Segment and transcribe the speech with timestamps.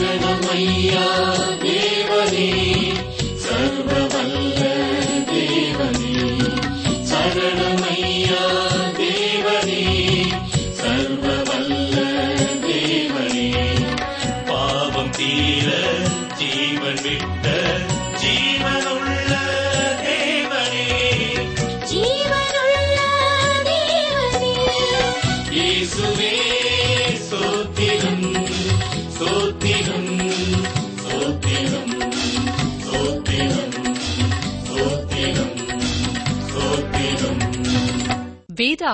[0.00, 1.06] शरणमय्या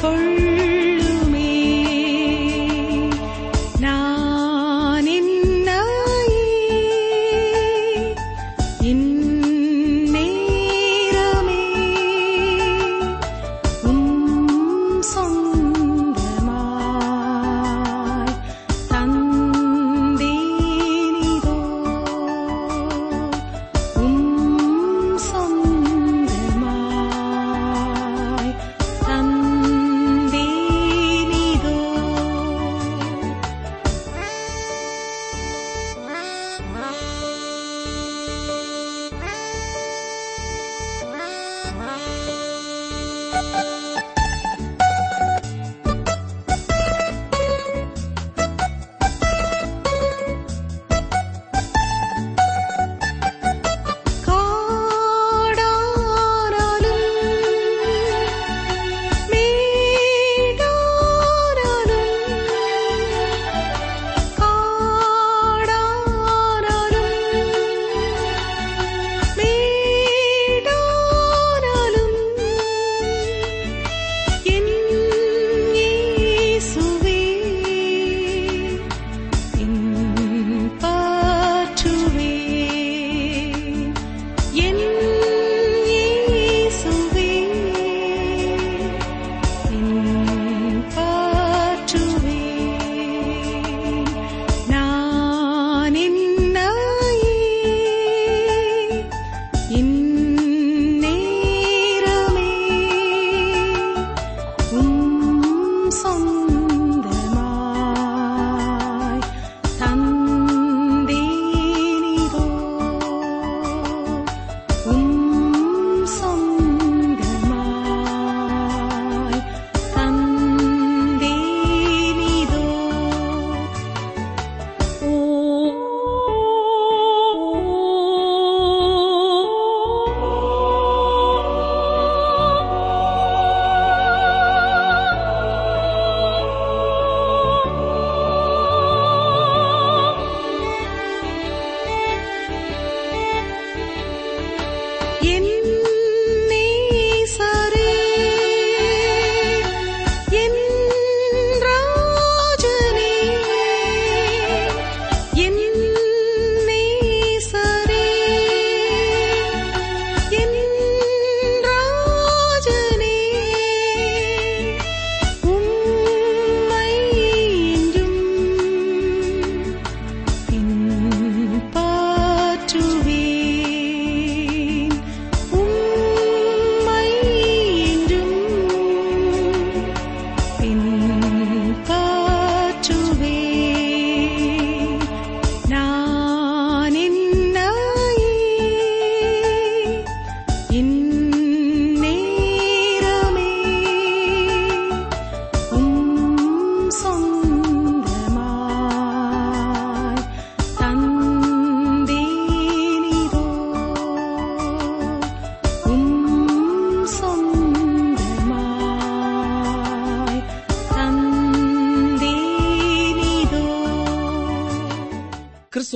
[0.00, 0.49] 嘚儿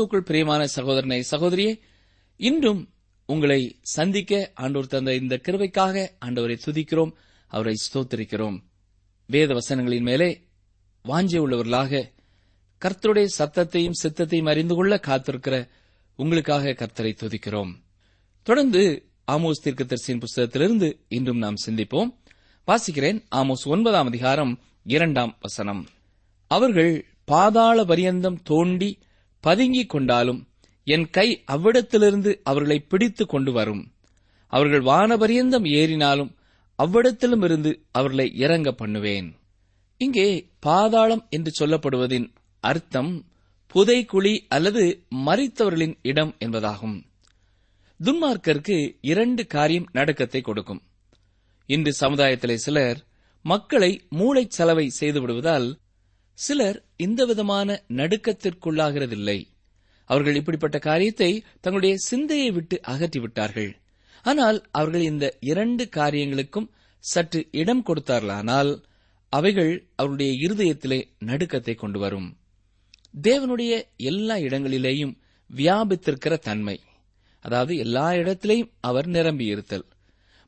[0.04, 1.80] கிறிஸ்துவுக்குள் பிரியமான சகோதரனை சகோதரியே
[2.36, 2.88] இன்றும்
[3.26, 7.12] உங்களை சந்திக்க ஆண்டோர் தந்த இந்த கிருவைக்காக ஆண்டவரை துதிக்கிறோம்
[7.46, 8.62] அவரை ஸ்தோத்திரிக்கிறோம்.
[9.26, 10.46] வேத வசனங்களின் மேலே
[11.04, 12.10] வாஞ்சை உள்ளவர்களாக
[12.84, 15.68] கர்த்தருடைய சத்தத்தையும் சித்தத்தையும் அறிந்து கொள்ள காத்திருக்கிற
[16.16, 17.72] உங்களுக்காக கர்த்தரை துதிக்கிறோம்.
[18.42, 22.14] தொடர்ந்து ஆமோஸ் தீர்க்கதரிசியின் புஸ்தகத்திலிருந்து இன்றும் நாம் சிந்திப்போம்.
[22.66, 25.86] வாசிக்கிறேன் ஆமோஸ் ஒன்பதாம் அதிகாரம் இரண்டாம் வசனம்.
[26.46, 28.98] அவர்கள் பாதாள பரியந்தம் தோண்டி
[29.44, 30.40] பதுங்கிக் கொண்டாலும்
[30.86, 33.82] என் கை அவ்விடத்திலிருந்து அவர்களை பிடித்துக் கொண்டு வரும்.
[34.52, 36.30] அவர்கள் வானபரியந்தம் ஏறினாலும்
[36.78, 39.28] அவ்விடத்திலும் இருந்து அவர்களை இறங்க பண்ணுவேன்.
[40.00, 40.28] இங்கே
[40.60, 42.28] பாதாளம் என்று சொல்லப்படுவதின்
[42.60, 43.12] அர்த்தம்
[43.74, 44.82] புதைக்குழி அல்லது
[45.26, 46.98] மறித்தவர்களின் இடம் என்பதாகும்.
[48.00, 50.82] துன்மார்க்கருக்கு இரண்டு காரியம் நடக்கத்தை கொடுக்கும்.
[51.68, 52.98] இன்று சமுதாயத்திலே சிலர்
[53.44, 55.68] மக்களை மூளைச் செலவை செய்து விடுவதால்
[56.38, 59.38] சிலர் இந்த விதமான நடுக்கத்திற்குள்ளாகிறதில்லை.
[60.10, 63.70] அவர்கள் இப்படிப்பட்ட காரியத்தை தங்களுடைய சிந்தையை விட்டு அகற்றிவிட்டார்கள்.
[64.22, 68.84] ஆனால் அவர்கள் இந்த இரண்டு காரியங்களுக்கும் சற்று இடம் கொடுத்தார்களானால்
[69.28, 72.28] அவைகள் அவருடைய இருதயத்திலே நடுக்கத்தை கொண்டு வரும்.
[73.22, 75.14] தேவனுடைய எல்லா இடங்களிலேயும்
[75.50, 76.76] வியாபித்திருக்கிற தன்மை.
[77.44, 79.86] அதாவது எல்லா இடத்திலேயும் அவர் நிரம்பியிருத்தல்.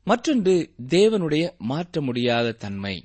[0.07, 2.95] மற்றொன்று தேவனுடைய மாற்ற முடியாத தன்மை.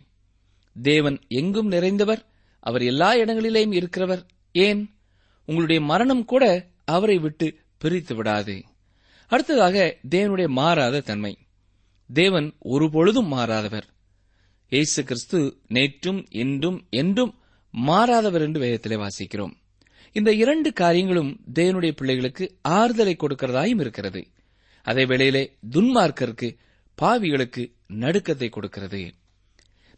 [0.76, 2.22] தேவன் எங்கும் நிறைந்தவர்
[2.62, 4.22] அவர் எல்லா இடங்களிலேயும் இருக்கிறவர்.
[4.52, 4.94] ஏன்?
[5.46, 8.62] உங்களுடைய மரணம் கூட அவரை விட்டு பிரித்து விடாது.
[9.26, 11.38] அடுத்ததாக தேவனுடைய மாறாத தன்மை.
[12.12, 13.86] தேவன் ஒரு பொழுதும் மாறாதவர்.
[14.68, 17.34] இயேசு கிறிஸ்து நேற்றும் இன்றும் என்றும்
[17.86, 19.52] மாறாதவர் என்று வேதத்திலே வாசிக்கிறோம்.
[20.12, 24.26] இந்த இரண்டு காரியங்களும் தேவனுடைய பிள்ளைகளுக்கு ஆறுதலை கொடுக்கிறதாயும் இருக்கிறது.
[24.82, 26.56] அதே வேளையிலே துன்மார்க்கருக்கு
[27.02, 29.12] பாவிகளுக்கு நடுக்கத்தை கொடுக்கிறது.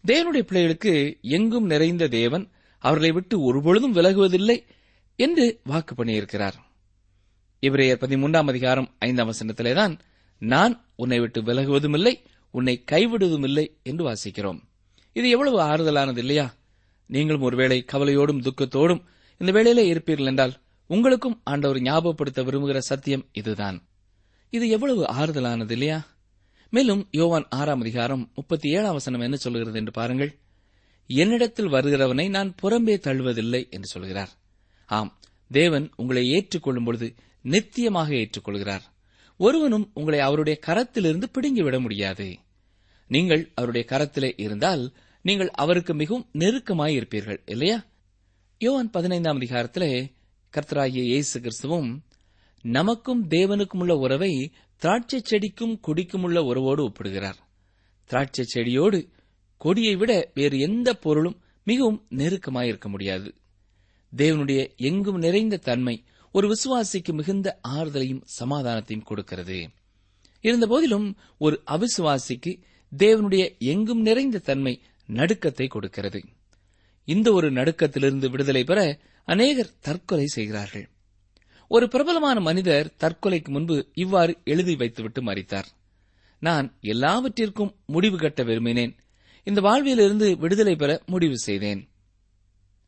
[0.07, 2.51] தேவனுடைய பிள்ளைகளுக்கு எங்கும் நிறைந்த தேவன்
[2.85, 4.65] அவர்களை விட்டு ஒருபொழுதும் விலகுவதில்லை
[5.17, 6.57] என்று வாக்கு பண்ணியிருக்கிறார்.
[7.61, 9.99] இவரையர் பதிமூன்றாம் அதிகாரம் ஐந்தாம் வசனத்திலேதான்
[10.39, 14.61] நான் உன்னை விட்டு விலகுவதும் இல்லை உன்னை கைவிடுவதும் இல்லை என்று வாசிக்கிறோம்.
[15.13, 16.55] இது எவ்வளவு ஆறுதலானது இல்லையா?
[17.07, 19.03] நீங்களும் ஒருவேளை கவலையோடும் துக்கத்தோடும்
[19.39, 23.83] இந்த வேளையிலே இருப்பீர்கள் என்றால் உங்களுக்கும் ஆண்டவர் ஞாபகப்படுத்த விரும்புகிற சத்தியம் இதுதான்.
[24.51, 26.07] இது எவ்வளவு ஆறுதலானது இல்லையா?
[26.71, 30.39] மேலும் யோவான் ஆறாம் அதிகாரம் முப்பத்தி ஏழாம் வசனம் என்ன சொல்கிறது என்று பாருங்கள்.
[31.07, 34.31] என்னிடத்தில் வருகிறவனை நான் புறம்பே தள்ளுவதில்லை என்று சொல்கிறார்.
[34.87, 35.19] ஆம்
[35.51, 38.85] தேவன் உங்களை ஏற்றுக்கொள்ளும் பொழுது நித்தியமாக ஏற்றுக்கொள்கிறார்.
[39.37, 42.39] ஒருவனும் உங்களை அவருடைய கரத்திலிருந்து பிடுங்கிவிட முடியாது.
[43.09, 44.93] நீங்கள் அவருடைய கரத்திலே இருந்தால்
[45.23, 47.85] நீங்கள் அவருக்கு மிகவும் நெருக்கமாய் இருப்பீர்கள் இல்லையா?
[48.59, 50.13] யோவான் பதினைந்தாம் அதிகாரத்திலே
[50.53, 51.99] கர்த்தராகிய இயேசு கிறிஸ்துவும்
[52.63, 57.39] நமக்கும் தேவனுக்கும் உள்ள உறவை திராட்சை செடிக்கும் குடிக்கும் உள்ள உறவோடு ஒப்பிடுகிறார்.
[58.05, 59.09] திராட்சை செடியோடு
[59.65, 63.35] கொடியை விட வேறு எந்த பொருளும் மிகவும் நெருக்கமாயிருக்க முடியாது.
[64.17, 69.69] தேவனுடைய எங்கும் நிறைந்த தன்மை ஒரு விசுவாசிக்கு மிகுந்த ஆறுதலையும் சமாதானத்தையும் கொடுக்கிறது.
[70.41, 72.61] இருந்தபோதிலும் ஒரு அவிசுவாசிக்கு
[72.99, 76.23] தேவனுடைய எங்கும் நிறைந்த தன்மை நடுக்கத்தை கொடுக்கிறது.
[77.05, 80.89] இந்த ஒரு நடுக்கத்திலிருந்து விடுதலை பெற அநேகர் தற்கொலை செய்கிறார்கள்.
[81.69, 85.71] ஒரு பிரபலமான மனிதர் தற்கொலைக்கு முன்பு இவ்வாறு எழுதி வைத்துவிட்டு மறித்தார்.
[86.41, 89.03] நான் எல்லாவற்றிற்கும் முடிவு கட்ட விரும்பினேன்.
[89.45, 91.89] இந்த வாழ்விலிருந்து விடுதலை பெற முடிவு செய்தேன்.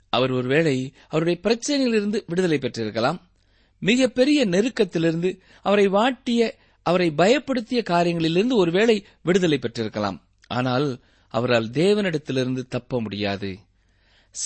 [0.08, 3.18] அவர் ஒருவேளை அவருடைய பிரச்சனையிலிருந்து விடுதலை பெற்றிருக்கலாம்.
[3.78, 10.18] மிகப்பெரிய நெருக்கத்திலிருந்து அவரை வாட்டிய அவரை பயப்படுத்திய காரியங்களிலிருந்து ஒருவேளை விடுதலை பெற்றிருக்கலாம்.
[10.46, 13.58] ஆனால் அவரால் தேவனிடத்திலிருந்து தப்ப முடியாது.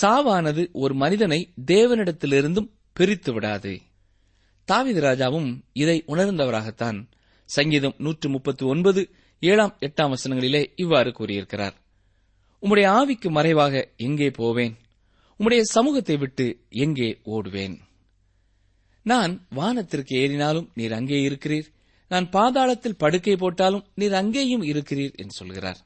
[0.02, 3.81] சாவானது ஒரு மனிதனை தேவனிடத்திலிருந்தும் பிரித்து விடாது.
[4.73, 6.99] தாவித ராஜாவும் இதை உணர்ந்தவராகத்தான்
[7.45, 11.75] சங்கீதம் நூற்று முப்பத்தி ஒன்பது ஏழாம் எட்டாம் வசனங்களிலே இவ்வாறு கூறியிருக்கிறார்.
[12.62, 14.75] உம்முடைய ஆவிக்கு மறைவாக எங்கே போவேன்?
[15.40, 17.76] உம்முடைய சமூகத்தை விட்டு எங்கே ஓடுவேன்?
[19.02, 21.69] நான் வானத்திற்கு ஏறினாலும் நீர் அங்கே இருக்கிறீர்.
[22.09, 25.81] நான் பாதாளத்தில் படுக்கை போட்டாலும் நீர் அங்கேயும் இருக்கிறீர் என்று சொல்கிறார்.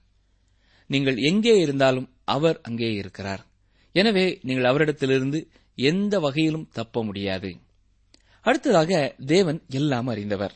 [0.86, 3.46] நீங்கள் எங்கே இருந்தாலும் அவர் அங்கே இருக்கிறார்.
[3.92, 7.50] எனவே நீங்கள் அவரிடத்திலிருந்து எந்த வகையிலும் தப்ப முடியாது.
[8.40, 10.54] அடுத்ததாக தேவன் எல்லாம் அறிந்தவர்.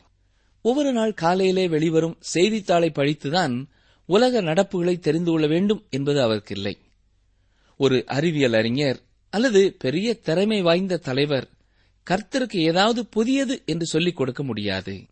[0.61, 3.55] ஒவ்வொரு நாள் காலையிலே வெளிவரும் செய்தித்தாளை படித்துதான்
[4.09, 6.77] உலக நடப்புகளை தெரிந்து கொள்ள வேண்டும் என்பது அவருக்கு இல்லை
[7.77, 8.99] ஒரு அறிவியல் அறிஞர்
[9.29, 11.49] அல்லது பெரிய திறமை வாய்ந்த தலைவர்
[12.09, 15.05] கர்த்தருக்கு ஏதாவது புதியது என்று சொல்லிக் கொடுக்க முடியாது.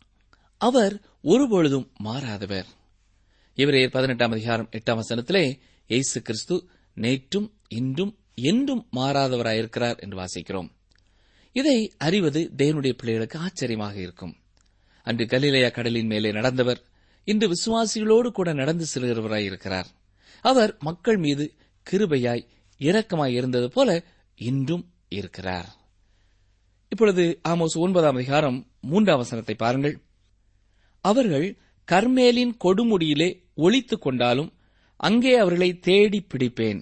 [0.58, 2.64] அவர் ஒருபொழுதும் மாறாதவர்.
[3.54, 10.68] இவரே பதினெட்டாம் அதிகாரம் எட்டாம் வசனத்திலே இயேசு கிறிஸ்து நேற்றும் இன்றும் என்றும் மாறாதவராயிருக்கிறார் என்று வாசிக்கிறோம்.
[11.52, 14.36] இதை அறிவது தேவனுடைய பிள்ளைகளுக்கு ஆச்சரியமாக இருக்கும்.
[15.02, 16.80] அன்று கலிலேயா கடலின் மேலே நடந்தவர்
[17.30, 19.88] இன்று விசுவாசிகளோடு கூட நடந்து செல்கிறவராயிருக்கிறார்
[20.44, 21.44] அவர் மக்கள் மீது
[21.90, 22.44] கிருபையாய்
[22.78, 24.04] இரக்கமாய் இருந்தது போல
[24.36, 25.68] இன்றும் இருக்கிறார்.
[26.88, 29.96] இப்பொழுது ஆமோஸ் ஒன்பதாம் அதிகாரம் மூன்றாம் வசனத்தை பாருங்கள்.
[31.04, 31.46] அவர்கள்
[31.88, 34.50] கர்மேலின் கொடுமுடியிலே ஒழித்துக் கொண்டாலும்
[34.96, 36.80] அங்கே அவர்களை தேடி பிடிப்பேன்.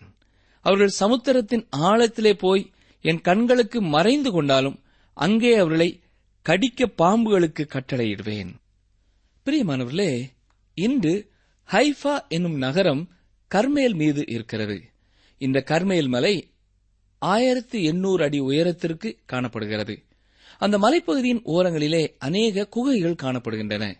[0.61, 2.65] அவர்கள் சமுத்திரத்தின் ஆழத்திலே போய்
[3.05, 4.79] என் கண்களுக்கு மறைந்து கொண்டாலும்
[5.17, 5.91] அங்கே அவர்களை
[6.47, 8.53] கடிக்க பாம்புகளுக்கு கட்டளையிடுவேன்.
[9.47, 10.13] பிரியமானவர்களே
[10.77, 11.31] இன்று
[11.69, 13.03] ஹைஃபா என்னும் நகரம்
[13.51, 14.83] கர்மேல் மீது இருக்கிறது.
[15.39, 16.51] இந்த கர்மேல் மலை
[17.19, 19.95] ஆயிரத்து எண்ணூறு அடி உயரத்திற்கு காணப்படுகிறது.
[20.59, 23.95] அந்த மலைப்பகுதியின் ஓரங்களிலே அநேக குகைகள் காணப்படுகின்றன.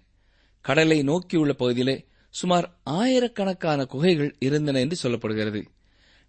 [0.61, 2.05] கடலை நோக்கியுள்ள பகுதியிலே
[2.35, 5.63] சுமார் ஆயிரக்கணக்கான குகைகள் இருந்தன என்று சொல்லப்படுகிறது.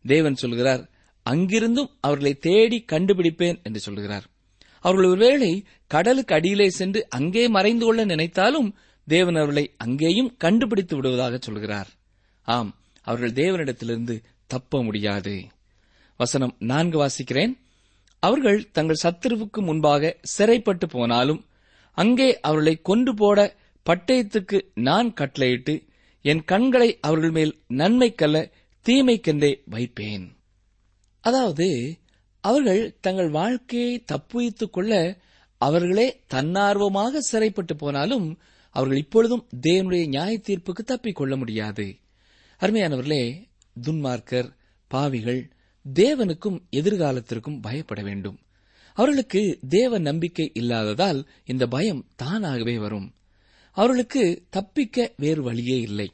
[0.05, 0.89] தேவன் சொல்கிறார்
[1.25, 4.25] அங்கிருந்தும் அவர்களை தேடி கண்டுபிடிப்பேன் என்று சொல்கிறார்.
[4.79, 8.75] அவர்கள் ஒருவேளை கடலுக்கு அடியிலே சென்று அங்கே மறைந்து கொள்ள நினைத்தாலும்
[9.07, 11.87] தேவன் அவர்களை அங்கேயும் கண்டுபிடித்து விடுவதாக சொல்கிறார்.
[12.41, 15.45] ஆம் அவர்கள் தேவனிடத்திலிருந்து தப்ப முடியாது.
[16.17, 17.57] வசனம் நான்கு வாசிக்கிறேன்.
[18.19, 21.45] அவர்கள் தங்கள் சத்துருவுக்கு முன்பாக சிறைப்பட்டு போனாலும்
[21.91, 25.83] அங்கே அவர்களை கொண்டு போட பட்டயத்துக்கு நான் கட்டளையிட்டு
[26.21, 28.51] என் கண்களை அவர்கள் மேல் நன்மைக்கல்ல
[28.85, 30.37] தீமைக்கென்றே வைப்பேன்.
[31.19, 31.97] அதாவது
[32.41, 35.17] அவர்கள் தங்கள் வாழ்க்கையை தப்புவித்துக் கொள்ள
[35.57, 38.37] அவர்களே தன்னார்வமாக சிறைப்பட்டு போனாலும்
[38.77, 41.95] அவர்கள் இப்பொழுதும் தேவனுடைய நியாய தீர்ப்புக்கு தப்பிக் கொள்ள முடியாது.
[42.59, 43.47] அருமையானவர்களே
[43.81, 44.49] துன்மார்க்கர்
[44.87, 45.51] பாவிகள்
[45.93, 48.39] தேவனுக்கும் எதிர்காலத்திற்கும் பயப்பட வேண்டும்.
[48.93, 53.13] அவர்களுக்கு தேவ நம்பிக்கை இல்லாததால் இந்த பயம் தானாகவே வரும்.
[53.71, 56.11] அவர்களுக்கு தப்பிக்க வேறு வழியே இல்லை.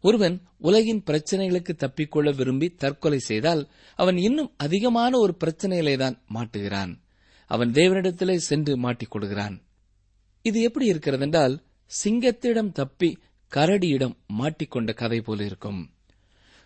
[0.00, 6.98] ஒருவன் உலகின் பிரச்சனைகளுக்கு தப்பிக்கொள்ள விரும்பி தற்கொலை செய்தால் அவன் இன்னும் அதிகமான ஒரு பிரச்சனையிலே தான் மாட்டுகிறான்.
[7.46, 9.62] அவன் தேவனிடத்திலே சென்று மாட்டிக் கொள்கிறான்.
[10.42, 11.68] இது எப்படி இருக்கிறதென்றால்
[12.04, 13.18] சிங்கத்திடம் தப்பி
[13.54, 15.90] கரடியிடம் மாட்டிக்கொண்ட கதை போல இருக்கும்.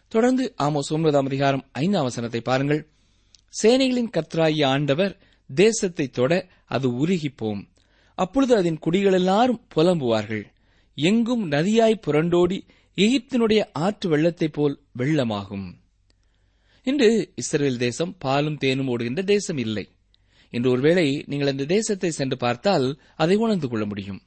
[0.08, 2.88] தொடர்ந்து ஆமோஸ் ஒன்பதாம் அதிகாரம் ஐந்தாம் வசனத்தை பாருங்கள்.
[3.62, 5.18] சேனைகளின் கர்த்தராகிய ஆண்டவர்
[5.54, 7.68] தேசத்தை தொட அது உருகிப்போம்.
[8.14, 10.44] அப்பொழுது அதன் குடிகள் எல்லாரும் புலம்புவார்கள்.
[10.94, 12.60] எங்கும் நதியாய் புரண்டோடி
[12.96, 15.72] எகிப்தினுடைய ஆற்று வெள்ளத்தைப் போல் வெள்ளமாகும்.
[16.82, 19.88] இன்று இஸ்ரேல் தேசம் பாலும் தேனும் ஓடுகின்ற தேசம் இல்லை.
[20.50, 24.22] இன்று ஒருவேளை நீங்கள் அந்த தேசத்தை சென்று பார்த்தால் அதை உணர்ந்து கொள்ள முடியும்.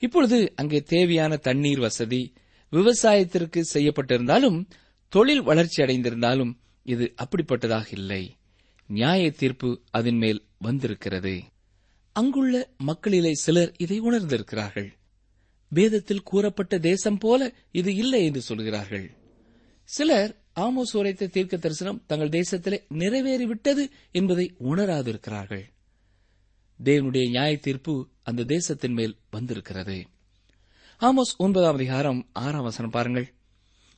[0.00, 2.32] இப்பொழுது அங்கே தேவையான தண்ணீர் வசதி
[2.72, 4.58] விவசாயத்திற்கு செய்யப்பட்டிருந்தாலும்
[5.08, 6.52] தொழில் வளர்ச்சி அடைந்திருந்தாலும்
[6.82, 8.36] இது அப்படிப்பட்டதாக இல்லை.
[8.86, 11.34] நியாய தீர்ப்பு அதன் மேல் வந்திருக்கிறது.
[12.12, 14.90] அங்குள்ள மக்களிலே சிலர் இதை உணர்ந்திருக்கிறார்கள்.
[15.68, 19.10] வேதத்தில் கூறப்பட்ட தேசம் போல இது இல்லை என்று சொல்கிறார்கள்.
[19.84, 25.64] சிலர் ஆமோஸ் உரைத்த தீர்க்க தரிசனம் தங்கள் தேசத்திலே நிறைவேறிவிட்டது என்பதை உணராதிருக்கிறார்கள்.
[26.84, 30.06] தேவனுடைய நியாய தீர்ப்பு அந்த தேசத்தின் மேல் வந்திருக்கிறது.
[31.00, 33.34] ஆமோஸ் ஒன்பதாம் அதிகாரம் ஆறாம் வசனம் பாருங்கள்.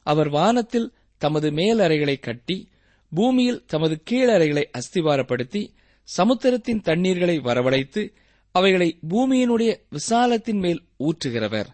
[0.03, 2.69] அவர் வானத்தில் தமது மேலறைகளை கட்டி
[3.15, 5.73] பூமியில் தமது கீழறைகளை அஸ்திவாரப்படுத்தி
[6.05, 8.13] சமுத்திரத்தின் தண்ணீர்களை வரவழைத்து
[8.51, 11.67] அவைகளை பூமியினுடைய விசாலத்தின் மேல் ஊற்றுகிறவர்.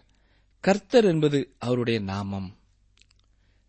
[0.59, 2.57] கர்த்தர் என்பது அவருடைய நாமம்.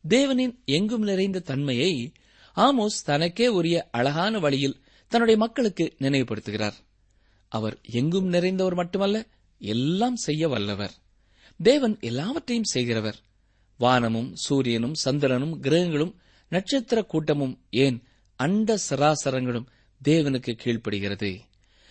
[0.08, 2.12] தேவனின் எங்கும் நிறைந்த தன்மையை
[2.56, 6.74] ஆமோஸ் தனக்கே உரிய அழகான வழியில் தன்னுடைய மக்களுக்கு நினைவுபடுத்துகிறார்.
[7.50, 9.26] அவர் எங்கும் நிறைந்தவர் மட்டுமல்ல
[9.58, 10.92] எல்லாம் செய்ய வல்லவர்.
[11.62, 13.16] தேவன் எல்லாவற்றையும் செய்கிறவர்.
[13.78, 16.14] வானமும் சூரியனும் சந்திரனும் கிரகங்களும்
[16.48, 18.02] நட்சத்திர கூட்டமும் ஏன்
[18.36, 19.66] அண்ட சராசரங்களும்
[20.04, 21.40] தேவனுக்கு கீழ்ப்படுகிறது.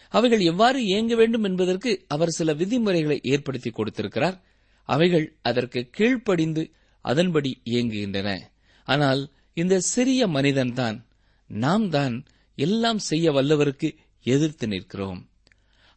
[0.10, 4.42] அவைகள் எவ்வாறு இயங்க வேண்டும் என்பதற்கு அவர் சில விதிமுறைகளை ஏற்படுத்தி கொடுத்திருக்கிறார்.
[4.84, 8.40] அவைகள் அதற்கு கீழ்ப்படிந்து அதன்படி இயங்குகின்றன.
[8.84, 11.06] ஆனால் இந்த சிறிய மனிதன்தான்
[11.48, 12.26] நாம் தான்
[12.56, 15.29] எல்லாம் செய்ய வல்லவருக்கு எதிர்த்து நிற்கிறோம்.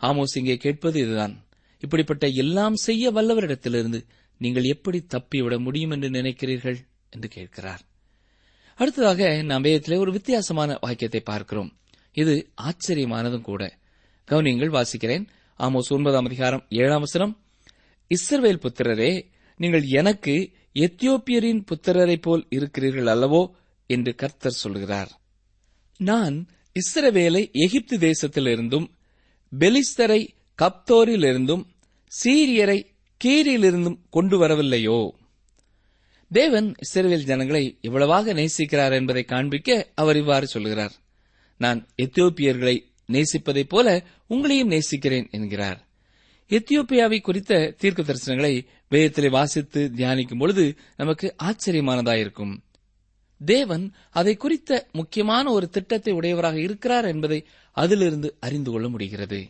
[0.02, 1.44] ஆமோஸ் இங்கே கேட்பது இதுதான்.
[1.80, 4.04] இப்படிப்பட்ட எல்லாம் செய்ய வல்லவரிடத்திலிருந்து
[4.38, 6.76] நீங்கள் எப்படி தப்பிவிட முடியும் என்று நினைக்கிறீர்கள்?
[7.10, 7.80] என்று கேட்கிறார்.
[8.76, 11.78] அடுத்ததாக நாம் வேதத்திலே ஒரு வித்தியாசமான வாக்கியத்தை பார்க்கிறோம்.
[12.12, 13.78] இது ஆச்சரியமானதும் கூட.
[14.28, 15.26] கவனியங்கள் வாசிக்கிறேன்.
[15.58, 17.40] ஆமோஸ் ஒன்பதாம் அதிகாரம் ஏழாம் வசனம்.
[18.10, 23.50] இஸ்ரவேல் புத்திரரே நீங்கள் எனக்கு எத்தியோப்பியரின் புத்திரரை போல் இருக்கிறீர்கள் அல்லவோ
[23.86, 25.20] என்று கர்த்தர் சொல்கிறார்.
[25.96, 28.86] நான் இஸ்ரவேலை எகிப்து தேசத்திலிருந்தும்
[29.58, 30.28] பெலிஸ்தரை
[30.62, 31.64] கப்தோரிலிருந்தும்
[32.24, 32.86] சீரியரை
[33.24, 35.10] கீரிலிருந்தும் கொண்டு வரவில்லையோ
[36.30, 40.92] தேவன் இஸ்ரவேல் ஜனங்களை இவ்வளவாக நேசிக்கிறார் என்பதை காண்பிக்க அவர் இவ்வாறு சொல்கிறார்.
[41.58, 42.80] நான் எத்தியோப்பியர்களை
[43.12, 45.88] நேசிப்பதைப் போல உங்களையும் நேசிக்கிறேன் என்கிறார்.
[46.48, 52.62] எத்தியோப்பியாவை குறித்த தீர்க்க தரிசனங்களை வேதத்திலே வாசித்து தியானிக்கும் பொழுது நமக்கு ஆச்சரியமானதாயிருக்கும்.
[53.44, 59.40] தேவன் அதை குறித்த முக்கியமான ஒரு திட்டத்தை உடையவராக இருக்கிறார் என்பதை அதிலிருந்து அறிந்து கொள்ள முடிகிறது.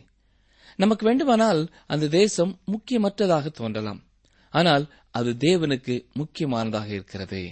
[0.75, 4.03] நமக்கு வேண்டுமானால் அந்த தேசம் முக்கியமற்றதாக தோன்றலாம்.
[4.49, 7.51] ஆனால் அது தேவனுக்கு முக்கியமானதாக இருக்கிறது.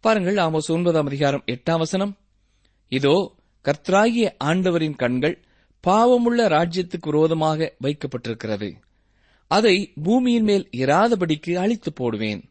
[0.00, 2.18] பாருங்கள் ஆமோஸ் ஒன்பதாம் அதிகாரம் எட்டாம் வசனம்.
[2.88, 3.34] இதோ
[3.64, 5.44] கர்த்தராகிய ஆண்டவரின் கண்கள்
[5.84, 8.68] பாவமுள்ள ராஜ்யத்துக்கு விரோதமாக வைக்கப்பட்டிருக்கிறது.
[9.46, 12.42] அதை பூமியின் மேல் இராதபடிக்கு அழித்து போடுவேன்.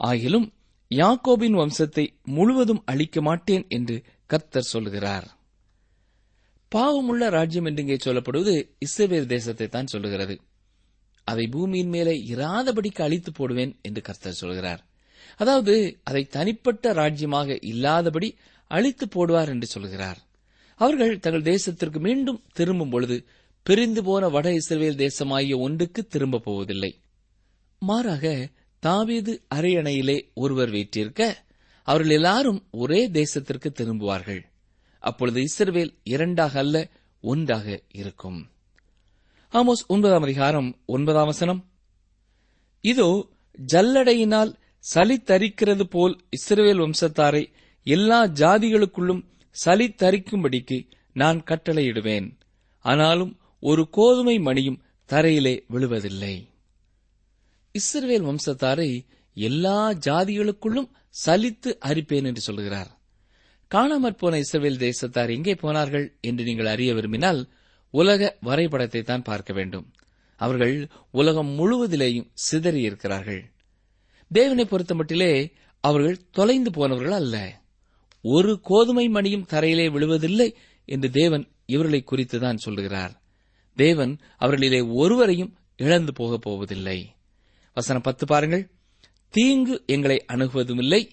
[0.00, 0.52] ஆகிலும்
[0.90, 5.26] யாக்கோபின் வம்சத்தை முழுவதும் அழிக்க மாட்டேன் என்று கர்த்தர் சொல்லுகிறார்
[6.72, 8.54] பாவமுள்ள ராஜ்யம் என்று இங்கே சொல்லப்படுவது
[8.86, 10.34] இஸ்ரவேல் தேசத்தை தான் சொல்லுகிறது.
[11.24, 14.80] அதை பூமியின் மேலே இராதபடிக்கு அழித்து போடுவேன் என்று கர்த்தர் சொல்கிறார்.
[15.36, 18.28] அதாவது அதை தனிப்பட்ட ராஜ்யமாக இல்லாதபடி
[18.70, 20.20] அழித்து போடுவார் என்று சொல்கிறார்.
[20.80, 23.16] அவர்கள் தங்கள் தேசத்திற்கு மீண்டும் திரும்பும் பொழுது
[23.66, 26.92] பிரிந்து போன வட இஸ்ரேல் தேசமாகிய ஒன்றுக்கு திரும்ப போவதில்லை.
[27.82, 28.24] மாறாக
[28.82, 31.22] தாவீது அரியணையிலே ஒருவர் வீற்றிருக்க
[31.88, 34.40] அவர்கள் எல்லாரும் ஒரே தேசத்திற்கு திரும்புவார்கள்.
[35.00, 36.88] அப்பொழுது இஸ்ரவேல் இரண்டாக அல்ல
[37.20, 38.50] ஒன்றாக இருக்கும்.
[39.52, 41.70] ஆமோஸ் ஒன்பதாம் அதிகாரம் ஒன்பதாம் வசனம்.
[42.80, 43.28] இதோ
[43.72, 44.54] ஜல்லடையினால்
[44.94, 47.52] சலித்தரிக்கிறது போல் இஸ்ரவேல் வம்சத்தாரை
[47.84, 49.24] எல்லா ஜாதிகளுக்குள்ளும்
[49.64, 52.38] சலித்தரிக்கும்படிக்கு நான் கட்டளையிடுவேன்.
[52.78, 56.48] ஆனாலும் ஒரு கோதுமை மணியும் தரையிலே விழுவதில்லை.
[57.72, 60.90] இஸ்ரவேல் வம்சத்தாரை எல்லா ஜாதிகளுக்குள்ளும்
[61.26, 62.99] சலித்து அரிப்பேன் என்று சொல்கிறார்.
[63.74, 67.48] காணாமற் போன இஸ்ரவேல் தேசத்தார் எங்கே போனார்கள் என்று நீங்கள் அறிய விரும்பினால்
[67.90, 69.92] உலக வரைபடத்தை தான் பார்க்க வேண்டும்.
[70.36, 73.42] அவர்கள் உலகம் முழுவதிலேயும் சிதறியிருக்கிறார்கள்
[74.32, 77.60] தேவனை பொறுத்தமட்டிலே அவர்கள் தொலைந்து போனவர்கள் அல்ல.
[78.22, 80.54] ஒரு கோதுமை மணியும் தரையிலே விழுவதில்லை
[80.84, 83.22] என்று தேவன் இவர்களை குறித்துதான் சொல்லுகிறார்.
[83.74, 87.14] தேவன் அவர்களிலே ஒருவரையும் இழந்து போகப் போவதில்லை.
[87.74, 88.70] வசனம் பத்து பாருங்கள்.
[89.28, 91.08] தீங்கு எங்களை அணுகுவதுமில்லை.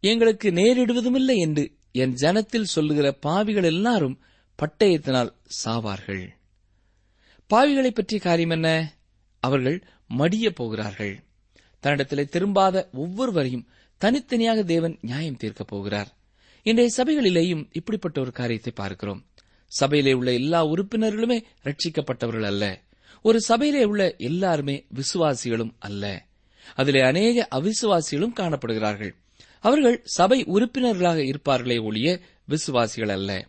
[0.00, 4.18] எங்களுக்கு நேரிடுவதுமில்லை என்று என் ஜனத்தில் சொல்லுகிற பாவிகள் எல்லாரும்
[4.56, 5.32] பட்டயத்தினால்
[5.64, 6.28] சாவார்கள்.
[7.54, 8.96] பாவிகளைப் பற்றிய காரியம் என்ன?
[9.40, 11.22] அவர்கள் மடிய போகிறார்கள்.
[11.82, 16.16] தன்னிடத்திலே திரும்பாத ஒவ்வொருவரையும் தனித்தனியாக தேவன் நியாயம் தீர்க்கப் போகிறார்.
[16.62, 19.26] இன்றைய சபைகளிலேயும் இப்படிப்பட்ட ஒரு காரியத்தை பார்க்கிறோம்.
[19.66, 22.80] சபையிலே உள்ள எல்லா உறுப்பினர்களுமே ரட்சிக்கப்பட்டவர்கள் அல்ல.
[23.22, 26.26] ஒரு சபையிலே உள்ள எல்லாருமே விசுவாசிகளும் அல்ல.
[26.74, 29.14] அதிலே அநேக அவிசுவாசிகளும் காணப்படுகிறார்கள்.
[29.60, 33.48] அவர்கள் சபை உறுப்பினர்களாக இருப்பார்களே ஒழிய விசுவாசிகள் அல்ல.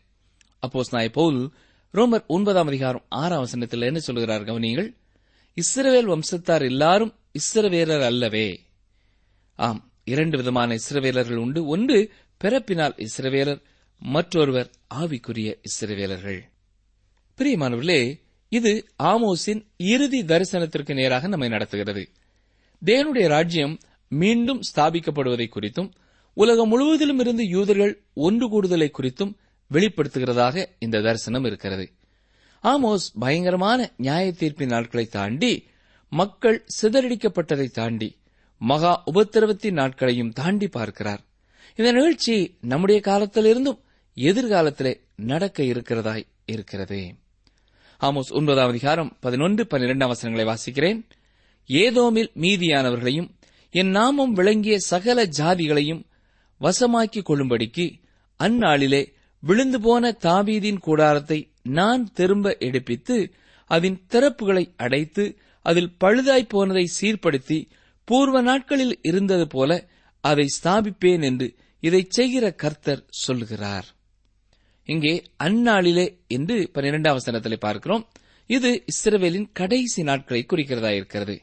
[0.68, 1.52] அப்போஸ் நாய் பவுல்
[1.94, 4.96] ரோமர் ஒன்பதாம் அதிகாரம் ஆறாம் வசனத்தில் என்ன சொல்கிறார் கவனியங்கள்?
[5.56, 8.60] இஸ்ரவேல் வம்சத்தார் எல்லாரும் இஸ்ரவேலர் அல்லவே.
[9.56, 11.66] ஆம் இரண்டு விதமான இஸ்ரவேலர்கள் உண்டு.
[11.66, 13.62] ஒன்று பிறப்பினால் இஸ்ரவேலர்
[14.00, 16.40] மற்றொருவர் ஆவிக்குரிய இஸ்ரவேலர்கள்.
[17.38, 18.20] பிரியமானவர்களே
[18.50, 22.10] இது ஆமோஸின் இறுதி தரிசனத்திற்கு நேராக நம்மை நடத்துகிறது.
[22.86, 25.92] தேவனுடைய ராஜ்யம் மீண்டும் ஸ்தாபிக்கப்படுவதை குறித்தும்
[26.34, 29.34] உலகம் முழுவதிலும் இருந்து யூதர்கள் ஒன்று கூடுதலை குறித்தும்
[29.72, 31.92] வெளிப்படுத்துகிறதாக இந்த தரிசனம் இருக்கிறது.
[32.64, 35.68] ஆமோஸ் பயங்கரமான நியாய தீர்ப்பின் நாட்களை தாண்டி
[36.10, 38.18] மக்கள் சிதறடிக்கப்பட்டதை தாண்டி
[38.58, 41.22] மகா உபத்திரவத்தின் நாட்களையும் தாண்டி பார்க்கிறார்.
[41.76, 43.80] இந்த நிகழ்ச்சி நம்முடைய காலத்திலிருந்தும்
[44.16, 47.16] எதிர்காலத்திலே நடக்க இருக்கிறதாய் இருக்கிறது.
[48.02, 51.06] ஆமோஸ் ஒன்பதாம் அதிகாரம் பதினொன்று பன்னிரெண்டாம் வசனங்களை வாசிக்கிறேன்.
[51.68, 53.30] ஏதோமில் மீதியானவர்களையும்
[53.70, 56.04] என் நாமம் விளங்கிய சகல ஜாதிகளையும்
[56.62, 57.92] வசமாக்கிக் கொள்ளும்படிக்கு
[58.44, 63.32] அந்நாளிலே விழுந்து போன தாபீதின் கூடாரத்தை நான் திரும்ப எடுப்பித்து
[63.66, 67.70] அதன் திறப்புகளை அடைத்து அதில் பழுதாய் போனதை சீர்படுத்தி
[68.04, 69.88] பூர்வ நாட்களில் இருந்தது போல
[70.22, 73.86] அதை ஸ்தாபிப்பேன் என்று இதைச் செய்கிற கர்த்தர் சொல்லுகிறார்.
[74.86, 78.08] இங்கே அந்நாளிலே என்று பன்னிரெண்டாம் பார்க்கிறோம்.
[78.46, 81.42] இது இஸ்ரவேலின் கடைசி நாட்களை குறிக்கிறதா இருக்கிறது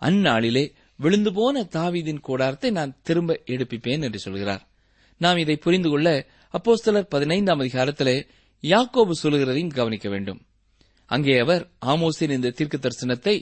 [0.00, 4.62] அந்நாளிலே விழுந்து போன தாவீதின் கூடாரத்தை நான் திரும்ப எடுப்பிப்பேன் என்று சொல்கிறார்.
[5.20, 6.08] நாம் இதை புரிந்து கொள்ள
[6.54, 8.16] அப்போஸ்தலர் பதினைந்தாம் அதிகாரத்திலே
[8.62, 10.40] யாக்கோபு சொல்லுகிறதையும் கவனிக்க வேண்டும்.
[11.10, 13.36] அங்கே அவர் ஆமோசின் இந்த தீர்க்க தரிசனத்தை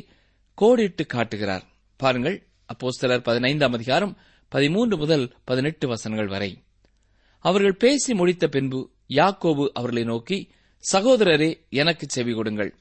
[0.59, 1.65] கோடிட்டு காட்டுகிறார்.
[2.01, 2.39] பாருங்கள்
[2.73, 4.15] அப்போஸ்தலர் பதினைந்தாம் அதிகாரம்
[4.53, 6.51] பதிமூன்று முதல் பதினெட்டு வசனங்கள் வரை.
[7.45, 8.81] அவர்கள் பேசி முடித்த பின்பு
[9.19, 10.39] யாக்கோபு அவர்களை நோக்கி
[10.85, 12.73] சகோதரரே எனக்கு செவி கொடுங்கள்.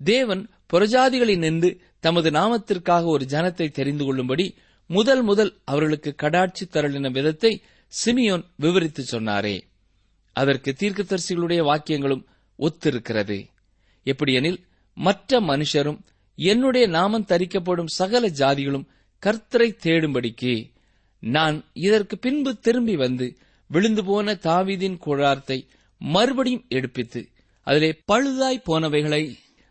[0.00, 4.46] தேவன் புறஜாதிகளில் நின்று தமது நாமத்திற்காக ஒரு ஜனத்தை தெரிந்து கொள்ளும்படி
[4.90, 9.56] முதல் முதல் அவர்களுக்கு கடாட்சி தரலின விதத்தை சிமியோன் விவரித்து சொன்னாரே.
[10.36, 12.24] அதற்கு தீர்க்கதரிசிகளுடைய வாக்கியங்களும்
[12.58, 13.38] ஒத்திருக்கிறது.
[14.06, 14.60] எப்படியெனில்
[14.96, 15.98] மற்ற மனுஷரும்
[16.38, 18.88] என்னுடைய நாமம் தரிக்கப்படும் சகல ஜாதிகளும்
[19.22, 20.54] கர்த்தரை தேடும்படிக்கு
[21.22, 23.26] நான் இதற்கு பின்பு திரும்பி வந்து
[23.70, 25.58] விழுந்து போன தாவீதின் குழார்த்தை
[26.00, 27.20] மறுபடியும் எடுப்பித்து
[27.66, 29.22] அதிலே பழுதாய் போனவைகளை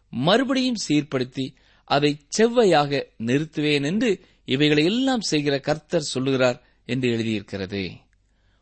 [0.09, 7.91] மறுபடியும் சீர்படுத்தி அதை செவ்வையாக நிறுத்துவேன் என்று இவைகளை எல்லாம் செய்கிற கர்த்தர் சொல்லுகிறார் என்று எழுதியிருக்கிறது.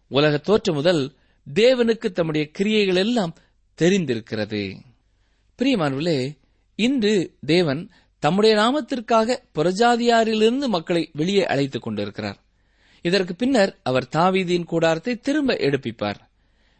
[0.07, 1.15] உலக தோற்றம் முதல்
[1.53, 3.35] தேவனுக்கு தம்முடைய கிரியைகள் எல்லாம்
[3.81, 4.77] தெரிந்திருக்கிறது.
[5.57, 6.37] பிரியமானவர்களே
[6.75, 12.43] இன்று தேவன் தம்முடைய நாமத்திற்காக புறஜாதியாரிலிருந்து மக்களை வெளியே அழைத்துக் கொண்டிருக்கிறார்.
[13.01, 16.15] இதற்கு பின்னர் அவர் தாவீதியின் கூடாரத்தை திரும்ப எடுப்பிப்பார்.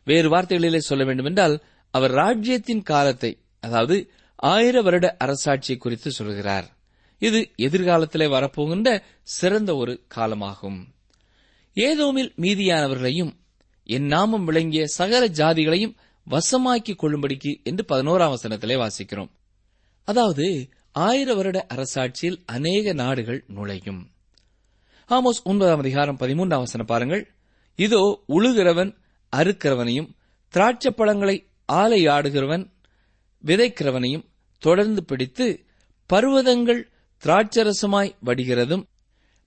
[0.06, 6.78] வேறு வார்த்தைகளிலே சொல்ல வேண்டுமென்றால் அவர் ராஜ்யத்தின் காலத்தை அதாவது ஆயிர வருட அரசாட்சியை குறித்து சொல்கிறார்.
[7.19, 10.84] இது எதிர்காலத்திலே வரப்போகின்ற சிறந்த ஒரு காலமாகும்.
[11.76, 13.32] ஏதோமில் மீதியானவர்களையும்
[13.84, 15.95] என் நாமம் விளங்கிய சகல ஜாதிகளையும்
[16.30, 19.30] வசமாக்கிக் கொள்ளும்படிக்கு என்று பதினோராம் வசனத்திலே வாசிக்கிறோம்.
[20.04, 24.12] அதாவது ஆயிர வருட அரசாட்சியில் அநேக நாடுகள் நுழையும்.
[25.10, 27.32] ஆமோஸ் ஒன்பதாம் அதிகாரம் பதிமூன்றாம் வசனம் பாருங்கள்.
[27.76, 28.95] இதோ உழுகிறவன்
[29.36, 30.10] அறுக்கிறவனையும்
[30.54, 32.76] திராட்சைப் பழங்களை ஆலையாடுகிறவன்
[33.45, 34.26] விதைக்கிறவனையும்
[34.60, 35.65] தொடர்ந்து பிடித்து
[36.13, 36.84] பர்வதங்கள்
[37.23, 38.84] திராட்சரசமாய் வடிகிறதும்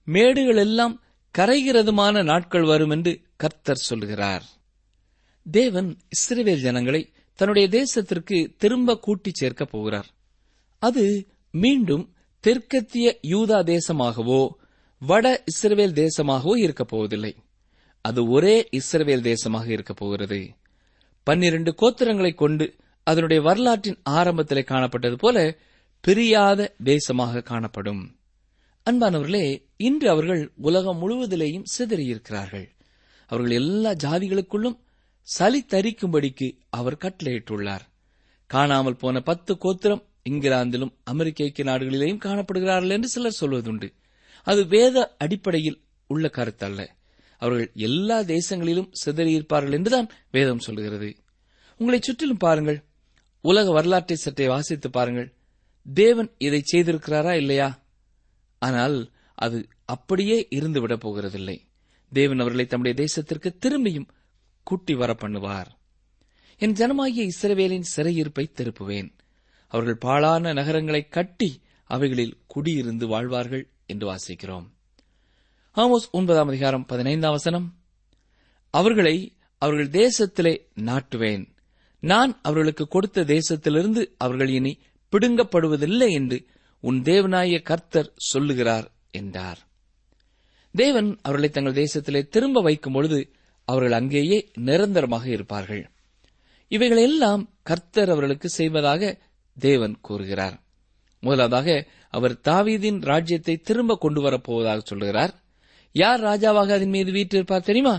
[0.07, 0.95] மேடுகளெல்லாம்
[1.37, 4.43] கரைகிறதுமான நாட்கள் வரும் என்று கர்த்தர் சொல்கிறார்.
[5.51, 10.07] தேவன் இஸ்ரேவேல் ஜனங்களை தன்னுடைய தேசத்திற்கு திரும்ப கூட்டிச் சேர்க்கப் போகிறார்.
[10.79, 14.49] அது மீண்டும் தெற்கத்திய யூதா தேசமாகவோ
[14.99, 17.35] வட இஸ்ரவேல் தேசமாகவோ இருக்கப் போவதில்லை.
[18.01, 20.49] அது ஒரே இஸ்ரவேல் தேசமாக இருக்கப் போகிறது.
[21.23, 22.75] பன்னிரண்டு கோத்திரங்களைக் கொண்டு
[23.11, 25.37] அதனுடைய வரலாற்றின் ஆரம்பத்திலே காணப்பட்டது போல
[26.03, 28.03] பிரியாத தேசமாக காணப்படும்.
[28.85, 29.45] அன்பானவர்களே
[29.77, 32.67] இன்று அவர்கள் உலகம் முழுவதிலேயும் சிதறியிருக்கிறார்கள்.
[33.29, 34.77] அவர்கள் எல்லா ஜாதிகளுக்குள்ளும்
[35.27, 37.85] சளி தரிக்கும்படிக்கு அவர் கட்டளையிட்டுள்ளார்.
[38.49, 43.87] காணாமல் போன பத்து கோத்திரம் இங்கிலாந்திலும் அமெரிக்க ஐக்கிய நாடுகளிலேயும் காணப்படுகிறார்கள் என்று சிலர் சொல்வதுண்டு.
[44.47, 46.81] அது வேத அடிப்படையில் உள்ள கருத்தல்ல.
[47.41, 51.09] அவர்கள் எல்லா தேசங்களிலும் சிதறியிருப்பார்கள் என்றுதான் வேதம் சொல்கிறது
[51.79, 52.79] உங்களை சுற்றிலும் பாருங்கள்.
[53.41, 55.33] உலக வரலாற்றை சற்றே வாசித்து பாருங்கள்.
[55.93, 57.83] தேவன் இதை செய்திருக்கிறாரா இல்லையா?
[58.59, 61.61] ஆனால் அது அப்படியே இருந்துவிடப் போகிறதில்லை.
[62.09, 64.07] தேவன் அவர்களை தம்முடைய தேசத்திற்கு திரும்பியும்
[64.63, 65.65] கூட்டி வர பண்ணுவார்.
[66.57, 69.13] என் ஜனமாகிய இஸ்ரவேலின் சிறையிருப்பை திருப்புவேன்.
[69.67, 74.67] அவர்கள் பாழான நகரங்களை கட்டி அவைகளில் குடியிருந்து வாழ்வார்கள் என்று வாசிக்கிறோம்.
[75.75, 77.75] ஆமோஸ் ஒன்பதாம் அதிகாரம் பதினைந்தாம் வசனம்.
[78.69, 81.50] அவர்களை அவர்கள் தேசத்திலே நாட்டுவேன்.
[82.03, 84.73] நான் அவர்களுக்கு கொடுத்த தேசத்திலிருந்து அவர்கள் இனி
[85.13, 86.37] பிடுங்கப்படுவதில்லை என்று
[86.83, 89.59] உன் தேவனாய கர்த்தர் சொல்லுகிறார் என்றார்.
[90.75, 93.19] தேவன் அவர்களை தங்கள் தேசத்திலே திரும்ப வைக்கும் பொழுது
[93.67, 95.83] அவர்கள் அங்கேயே நிரந்தரமாக இருப்பார்கள்.
[96.71, 99.19] இவைகளெல்லாம் கர்த்தர் அவர்களுக்கு செய்வதாக
[99.57, 100.55] தேவன் கூறுகிறார்.
[101.23, 101.69] முதலாவதாக
[102.09, 105.33] அவர் தாவீதின் ராஜ்யத்தை திரும்ப கொண்டு வரப்போவதாக சொல்கிறார்
[105.95, 107.95] யார் ராஜாவாக அதன் மீது வீற்றிருப்பார் தெரியுமா?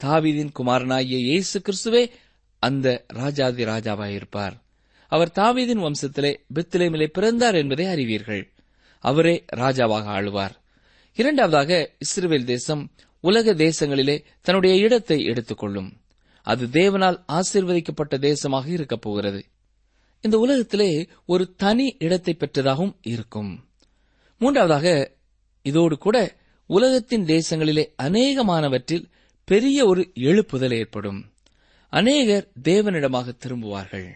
[0.00, 2.02] தாவீதின் குமாரனாகிய இயேசு கிறிஸ்துவே
[2.66, 4.56] அந்த ராஜாதி ராஜாவாயிருப்பார்.
[5.08, 8.52] அவர் தாவீதின் வம்சத்திலே பித்திலேமிலே பிறந்தார் என்பதை அறிவீர்கள்.
[9.00, 10.54] அவரே ராஜாவாக ஆளுவார்.
[11.14, 15.92] இரண்டாவதாக இஸ்ரேல் தேசம் உலக தேசங்களிலே தன்னுடைய இடத்தை எடுத்துக்கொள்ளும்.
[16.42, 19.44] அது தேவனால் ஆசீர்வதிக்கப்பட்ட தேசமாக இருக்கப் போகிறது.
[20.20, 23.64] இந்த உலகத்திலே ஒரு தனி இடத்தை பெற்றதாகவும் இருக்கும்.
[24.38, 25.12] மூன்றாவதாக
[25.62, 29.04] இதோடு கூட உலகத்தின் தேசங்களிலே அநேகமானவற்றில்
[29.44, 31.24] பெரிய ஒரு எழுப்புதல் ஏற்படும்.
[31.88, 34.10] அநேகர் தேவனிடமாக திரும்புவார்கள்.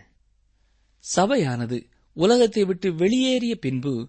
[1.17, 4.09] சபையானது உலகத்தை விட்டு வெளியேறிய பின்பு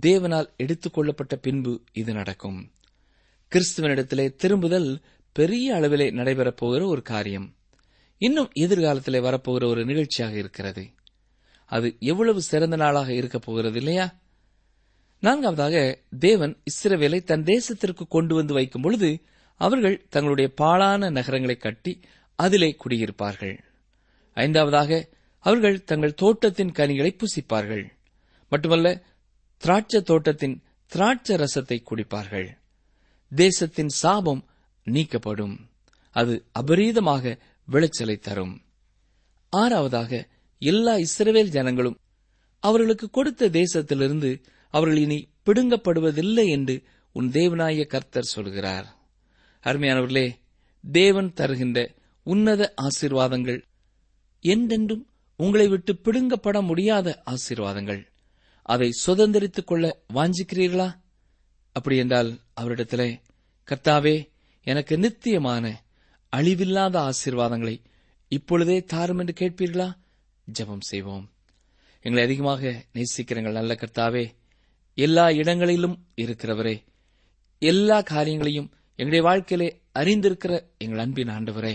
[0.00, 2.70] தேவனால் எடுத்துக் கொள்ளப்பட்ட பின்பு இது நடக்கும்.
[3.52, 5.00] கிறிஸ்துவனிடத்திலே திரும்புதல்
[5.32, 7.54] பெரிய அளவிலே நடைபெறப் போகிற ஒரு காரியம்.
[8.18, 10.90] இன்னும் எதிர்காலத்திலே வரப்போகிற ஒரு நிகழ்ச்சியாக இருக்கிறது.
[11.66, 14.20] அது எவ்வளவு சிறந்த நாளாக இருக்கப் போகிறது இல்லையா?
[15.20, 19.20] நான்காவதாக தேவன் இஸ்ரவேலை தன் தேசத்திற்கு கொண்டு வந்து வைக்கும் பொழுது
[19.56, 22.00] அவர்கள் தங்களுடைய பாழான நகரங்களை கட்டி
[22.42, 23.58] அதிலே குடியிருப்பார்கள்.
[24.34, 27.84] ஐந்தாவதாக அவர்கள் தங்கள் தோட்டத்தின் கனிகளை புசிப்பார்கள்.
[28.48, 29.02] மட்டுமல்ல
[29.56, 32.48] திராட்சை தோட்டத்தின் திராட்சை ரசத்தை குடிப்பார்கள்.
[33.34, 34.44] தேசத்தின் சாபம்
[34.84, 35.56] நீக்கப்படும்.
[36.10, 38.62] அது அபரீதமாக விளைச்சலை தரும்.
[39.56, 40.26] ஆறாவதாக
[40.58, 41.98] எல்லா இஸ்ரவேல் ஜனங்களும்
[42.60, 48.96] அவர்களுக்கு கொடுத்த தேசத்திலிருந்து அவர்கள் இனி பிடுங்கப்படுவதில்லை என்று உன் தேவனாய கர்த்தர் சொல்கிறார்.
[49.64, 50.34] அருமையானவர்களே
[50.92, 51.90] தேவன் தருகின்ற
[52.22, 53.62] உன்னத ஆசீர்வாதங்கள்.
[54.40, 58.06] என்றென்றும் உங்களை விட்டு பிடுங்கப்பட முடியாத ஆசீர்வாதங்கள்.
[58.62, 60.88] அதை சுதந்திரித்துக் கொள்ள வாஞ்சிக்கிறீர்களா?
[61.72, 63.20] அப்படி என்றால் அவரிடத்திலே
[63.68, 64.30] கர்த்தாவே
[64.66, 65.84] எனக்கு நித்தியமான
[66.36, 67.84] அழிவில்லாத ஆசீர்வாதங்களை
[68.28, 69.92] இப்பொழுதே தாரும் என்று கேட்பீர்களா?
[70.58, 71.30] ஜெபம் செய்வோம்.
[72.00, 74.24] எங்களை அதிகமாக நேசிக்கிறங்கள் நல்ல கர்த்தாவே
[74.94, 76.82] எல்லா இடங்களிலும் இருக்கிறவரே
[77.58, 81.74] எல்லா காரியங்களையும் எங்களுடைய வாழ்க்கையிலே அறிந்திருக்கிற எங்கள் அன்பின் ஆண்டவரே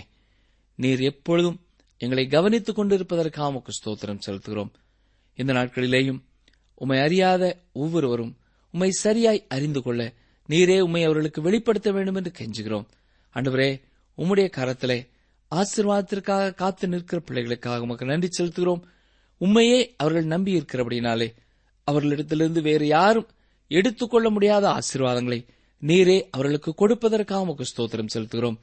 [0.77, 1.59] நீர் எப்பொழுதும்
[1.97, 4.71] எங்களை கவனித்துக் கொண்டிருப்பதற்காக உமக்கு ஸ்தோத்திரம் செலுத்துகிறோம்.
[5.35, 6.19] இந்த நாட்களிலேயும்
[6.75, 8.37] உம்மை அறியாத ஒவ்வொருவரும்
[8.71, 10.13] உம்மை சரியாய் அறிந்து கொள்ள
[10.49, 12.85] நீரே உம்மை அவர்களுக்கு வெளிப்படுத்த வேண்டும் என்று கெஞ்சுகிறோம்.
[13.33, 13.81] அன்றுவரே
[14.17, 15.07] உம்முடைய கரத்திலே
[15.51, 18.81] ஆசீர்வாதத்திற்காக காத்து நிற்கிற பிள்ளைகளுக்காக உமக்கு நன்றி செலுத்துகிறோம்.
[19.37, 21.33] உண்மையே அவர்கள் நம்பி இருக்கிறபடினாலே
[21.91, 23.27] அவர்களிடத்திலிருந்து வேறு யாரும்
[23.67, 25.47] எடுத்துக்கொள்ள முடியாத ஆசீர்வாதங்களை
[25.81, 28.57] நீரே அவர்களுக்கு கொடுப்பதற்காக உமக்கு ஸ்தோத்திரம் செலுத்துகிறோம்.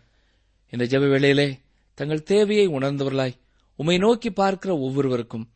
[0.70, 1.58] இந்த ஜெப வேளையிலே
[1.94, 3.38] தங்கள் தேவையை உணர்ந்தவர்களாய்
[3.76, 5.50] உம்மை நோக்கி பார்க்கிற ஒவ்வொருவருக்கும்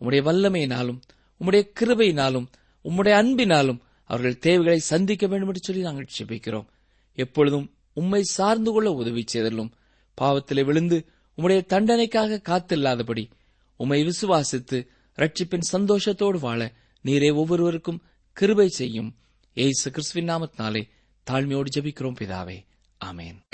[0.00, 1.00] உம்முடைய வல்லமையினாலும்
[1.40, 2.46] உம்முடைய கிருபையினாலும்
[2.84, 6.66] உம்முடைய அன்பினாலும் அவர்கள் தேவைகளை சந்திக்க வேண்டும் என்று சொல்லி நாங்கள் செபிக்கிறோம்
[7.14, 9.72] எப்பொழுதும் உம்மை சார்ந்து கொள்ள உதவி செய்தலும்
[10.20, 13.30] பாவத்திலே விழுந்து உம்முடைய தண்டனைக்காக காத்தில்லாதபடி
[13.76, 16.72] உம்மை விசுவாசித்து ரட்சிப்பின் சந்தோஷத்தோடு வாழ
[17.04, 18.02] நீரே ஒவ்வொருவருக்கும்
[18.32, 19.16] கிருபை செய்யும்.
[19.54, 20.88] ஏசு கிறிஸ்துவின் நாமத்தினாலே
[21.30, 22.64] தாழ்மையோடு ஜெபிக்கிறோம் பிதாவே.
[23.04, 23.53] ஆமேன்.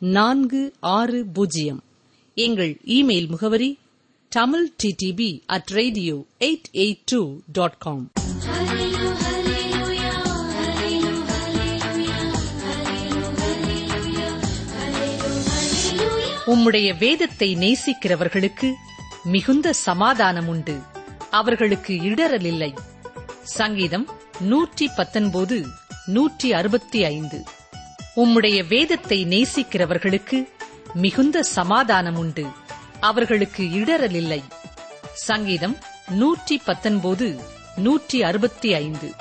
[0.00, 1.82] நான்கு ஆறு பூஜ்ஜியம்.
[2.34, 3.78] எங்கள் இமெயில் முகவரி
[4.28, 8.10] Tamil DTP at radio eight eight two dot com
[16.46, 18.72] உம்முடைய வேதத்தை நேசிக்கிறவர்களுக்கு
[19.24, 20.76] மிகுந்த சமாதானம் உண்டு
[21.30, 22.74] அவர்களுக்கு இடரலில்லை
[23.42, 24.08] சங்கீதம்
[24.40, 25.66] நூற்றி பத்தொன்பது
[26.06, 27.44] நூற்றி அறுபத்தி ஐந்து.
[28.18, 30.48] உம்முடைய வேதத்தை நேசிக்கிறவர்களுக்கு
[30.94, 32.46] மிகுந்த சமாதானம் உண்டு.
[33.00, 34.42] அவர்களுக்கு இடரலில்லை
[35.14, 35.76] சங்கீதம்
[36.08, 37.40] நூற்றி பத்தொன்பது
[37.76, 39.12] நூற்றி அறுபத்தி ஐந்து.